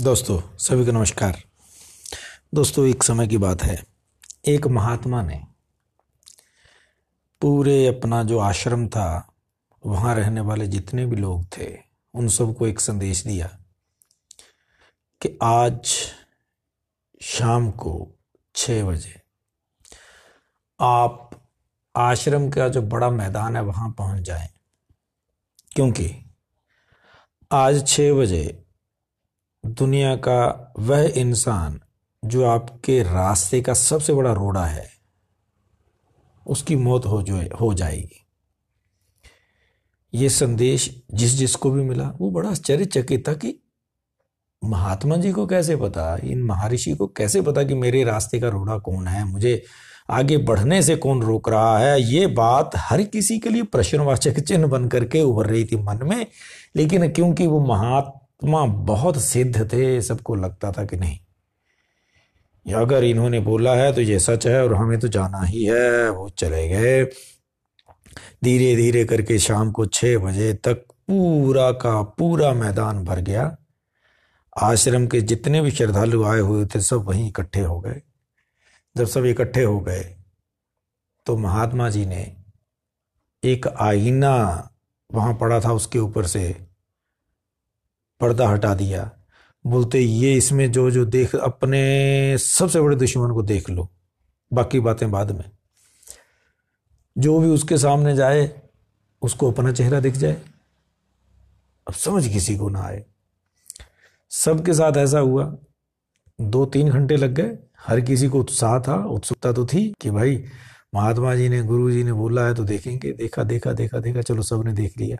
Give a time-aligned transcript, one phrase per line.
[0.00, 1.42] दोस्तों, सभी को नमस्कार।
[2.54, 3.84] दोस्तों, एक समय की बात है।
[4.46, 5.44] एक महात्मा ने
[7.40, 9.32] पूरे अपना जो आश्रम था,
[9.86, 11.78] वहाँ रहने वाले जितने भी लोग थे,
[12.14, 13.58] उन सबको एक संदेश दिया
[15.22, 15.96] कि आज
[17.22, 18.10] शाम को
[18.54, 19.22] छः बजे
[20.80, 21.30] आप
[21.96, 24.48] आश्रम का जो बड़ा मैदान है, वहाँ पहुँच जाएँ।
[25.72, 26.30] क्योंकि
[27.52, 28.64] आज छः बजे
[29.64, 31.80] दुनिया का वह इंसान
[32.22, 34.86] जो आपके रास्ते का सबसे बड़ा रोड़ा है,
[36.46, 38.24] उसकी मौत हो जो, हो जाएगी।
[40.14, 43.54] ये संदेश जिस जिसको भी मिला, वो बड़ा आश्चर्यचकित था कि
[44.62, 48.78] महात्मा जी को कैसे पता, इन महर्षि को कैसे पता कि मेरे रास्ते का रोड़ा
[48.78, 49.62] कौन है, मुझे
[50.10, 52.00] आगे बढ़ने से कौन रोक रहा है?
[52.02, 56.26] ये बात हर किसी के लिए प्रश्नवाचक चिन्ह बन करके उभर रही थी मन में,
[56.76, 57.60] लेकिन क्योंकि वो
[58.44, 61.18] महात्मा आत्मा बहुत सिद्ध थे, सबको लगता था कि नहीं।
[62.74, 66.28] अगर इन्होंने बोला है तो ये सच है और हमें तो जाना ही है, वो
[66.28, 67.04] चले गए।
[68.44, 70.74] धीरे धीरे करके शाम को छह बजे तक
[71.08, 73.56] पूरा का पूरा मैदान भर गया।
[74.62, 78.02] आश्रम के जितने भी श्रद्धालु आए हुए थे, सब वहीं इकट्ठे हो गए।
[78.96, 80.16] जब सब इकट्ठे हो गए
[81.26, 82.36] तो महात्मा जी ने
[83.44, 84.70] एक आईना
[85.14, 86.67] वहाँ पड़ा था उसके ऊपर से
[88.20, 89.10] पर्दा हटा दिया।
[89.66, 93.90] बोलते, ये इसमें जो जो देख, अपने सबसे बड़े दुश्मन को देख लो।
[94.52, 95.50] बाकी बातें बाद में।
[97.18, 98.62] जो भी उसके सामने जाए,
[99.22, 100.42] उसको अपना चेहरा दिख जाए।
[101.88, 103.04] अब समझ किसी को ना आए।
[104.30, 105.56] सबके साथ ऐसा हुआ।
[106.40, 110.44] दो तीन घंटे लग गए। हर किसी को उत्साह था, उत्सुकता तो थी कि भाई,
[110.94, 114.42] महात्मा जी ने, गुरु जी ने बोला है तो देखेंगे। देखा देखा देखा देखा, चलो
[114.42, 115.16] सबने देख लिया।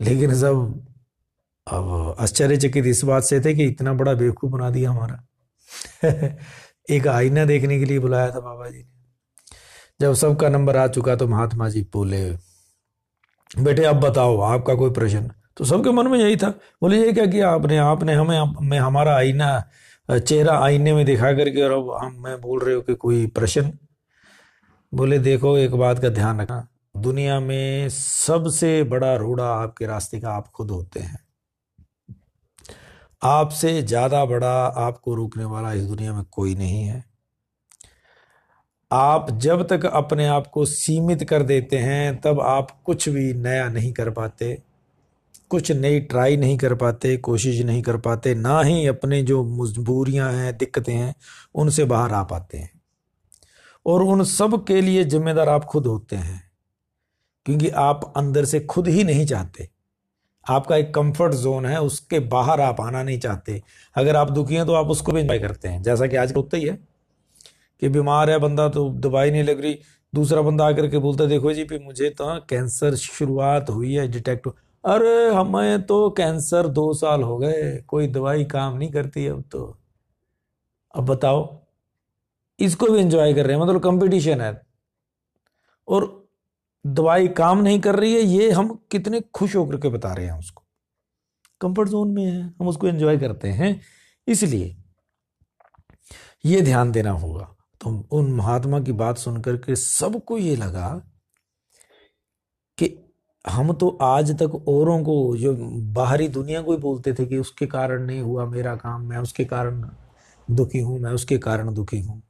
[0.00, 0.86] लेकिन सब
[1.72, 5.26] अब आश्चर्यचकित इस बात से थे कि इतना बड़ा बेवकूफ़ बना दिया हमारा।
[6.90, 8.92] एक आईना देखने के लिए बुलाया था बाबा जी ने।
[10.00, 12.30] जब सबका नंबर आ चुका तो महात्मा जी बोले,
[13.58, 15.30] बेटे, अब बताओ, आपका कोई प्रश्न?
[15.56, 17.78] तो सबके मन में यही था। बोले, ये क्या किया आपने?
[17.78, 19.64] आपने हमें, मैं, हमारा आईना,
[20.10, 23.78] चेहरा आईने में दिखा करके और अब हम, मैं बोल रहे हो कि कोई प्रश्न?
[24.94, 30.30] बोले, देखो, एक बात का ध्यान रखना। दुनिया में सबसे बड़ा रोड़ा आपके रास्ते का
[30.30, 31.31] आप खुद होते हैं।
[33.22, 37.04] आपसे ज़्यादा बड़ा आपको रोकने वाला इस दुनिया में कोई नहीं है।
[38.90, 43.68] आप जब तक अपने आप को सीमित कर देते हैं, तब आप कुछ भी नया
[43.68, 44.56] नहीं कर पाते,
[45.50, 50.32] कुछ नई ट्राई नहीं कर पाते, कोशिश नहीं कर पाते, ना ही अपने जो मजबूरियाँ
[50.32, 51.14] हैं, दिक्कतें हैं,
[51.54, 52.70] उनसे बाहर आ पाते हैं।
[53.86, 56.42] और उन सब के लिए जिम्मेदार आप खुद होते हैं,
[57.46, 59.68] क्योंकि आप अंदर से खुद ही नहीं चाहते।
[60.46, 63.60] आपका एक कंफर्ट जोन है, उसके बाहर आप आना नहीं चाहते।
[63.96, 66.56] अगर आप दुखी हैं तो आप उसको भी इंजॉय करते हैं। जैसा कि आज होता
[66.56, 66.78] ही है
[67.82, 69.78] कि बीमार है बंदा तो दवाई नहीं लग रही,
[70.12, 74.48] दूसरा बंदा आकर के बोलता देखो जी भी मुझे तो कैंसर शुरुआत हुई है डिटेक्ट
[74.84, 79.76] अरे, हमें तो कैंसर दो साल हो गए, कोई दवाई काम नहीं करती अब तो।
[80.94, 81.60] अब बताओ,
[82.58, 84.60] इसको भी एंजॉय कर रहे हैं मतलब कंपटीशन है।
[85.88, 86.21] और
[86.86, 90.38] दवाई काम नहीं कर रही है, ये हम कितने खुश होकर के बता रहे हैं
[90.38, 90.62] उसको।
[91.60, 93.80] कंफर्ट जोन में है, हम उसको एंजॉय करते हैं।
[94.28, 94.76] इसलिए
[96.44, 101.02] ये ध्यान देना होगा। तो उन महात्मा की बात सुनकर के सबको ये लगा
[102.78, 103.14] कि
[103.48, 105.54] हम तो आज तक औरों को, जो
[105.92, 109.44] बाहरी दुनिया को ही बोलते थे कि उसके कारण नहीं हुआ मेरा काम, मैं उसके
[109.44, 109.90] कारण
[110.50, 112.22] दुखी हूँ, मैं उसके कारण दुखी हूँ।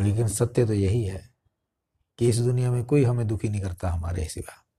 [0.00, 1.29] लेकिन सत्य तो यही है।
[2.20, 4.69] कि इस दुनिया में कोई हमें दुखी नहीं करता हमारे सिवा।